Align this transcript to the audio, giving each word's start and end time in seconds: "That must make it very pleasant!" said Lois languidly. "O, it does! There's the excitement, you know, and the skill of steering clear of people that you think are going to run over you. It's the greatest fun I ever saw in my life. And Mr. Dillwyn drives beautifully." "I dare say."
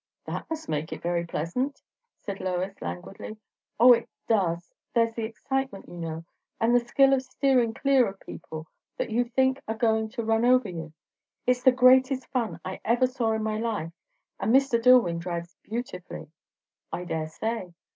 "That 0.25 0.49
must 0.49 0.67
make 0.67 0.91
it 0.91 1.03
very 1.03 1.27
pleasant!" 1.27 1.83
said 2.17 2.39
Lois 2.41 2.81
languidly. 2.81 3.37
"O, 3.79 3.93
it 3.93 4.09
does! 4.27 4.73
There's 4.95 5.13
the 5.13 5.25
excitement, 5.25 5.87
you 5.87 5.93
know, 5.95 6.25
and 6.59 6.73
the 6.73 6.79
skill 6.79 7.13
of 7.13 7.21
steering 7.21 7.75
clear 7.75 8.07
of 8.07 8.19
people 8.19 8.65
that 8.97 9.11
you 9.11 9.25
think 9.25 9.61
are 9.67 9.75
going 9.77 10.09
to 10.09 10.23
run 10.25 10.43
over 10.43 10.69
you. 10.69 10.91
It's 11.45 11.61
the 11.61 11.71
greatest 11.71 12.25
fun 12.31 12.59
I 12.65 12.79
ever 12.83 13.05
saw 13.05 13.33
in 13.33 13.43
my 13.43 13.59
life. 13.59 13.93
And 14.39 14.51
Mr. 14.51 14.81
Dillwyn 14.81 15.19
drives 15.19 15.55
beautifully." 15.61 16.31
"I 16.91 17.03
dare 17.03 17.27
say." 17.27 17.75